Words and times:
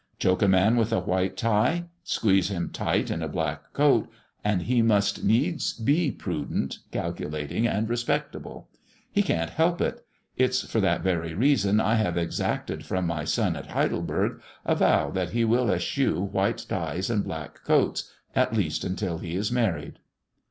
Choke 0.17 0.41
a 0.41 0.47
man 0.47 0.77
with 0.77 0.91
a 0.91 0.99
white 0.99 1.37
tie, 1.37 1.83
squeeze 2.03 2.49
him 2.49 2.71
tight 2.73 3.11
in 3.11 3.21
a 3.21 3.27
black 3.27 3.71
coat, 3.71 4.09
and 4.43 4.63
he 4.63 4.81
must 4.81 5.23
needs 5.23 5.73
be 5.73 6.09
prudent, 6.09 6.79
calculating, 6.91 7.67
and 7.67 7.87
respectable. 7.87 8.67
He 9.11 9.21
can't 9.21 9.51
help 9.51 9.79
it. 9.79 10.03
It's 10.37 10.63
for 10.67 10.81
that 10.81 11.01
very 11.01 11.35
reason 11.35 11.79
I 11.79 11.97
have 11.97 12.17
exacted 12.17 12.83
from 12.83 13.05
my 13.05 13.25
son, 13.25 13.55
at 13.55 13.67
Heidelberg, 13.67 14.41
a 14.65 14.73
vow 14.73 15.11
that 15.11 15.33
he 15.33 15.45
will 15.45 15.69
eschew 15.69 16.19
white 16.19 16.65
ties 16.67 17.11
and 17.11 17.23
black 17.23 17.63
coats, 17.63 18.11
at 18.35 18.55
least, 18.55 18.83
until 18.83 19.19
he 19.19 19.35
is 19.35 19.51
married." 19.51 19.99